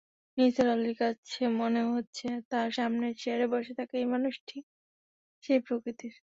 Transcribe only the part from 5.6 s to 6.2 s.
প্রকৃতির।